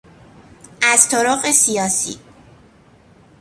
[0.81, 2.19] از طرق سیاسی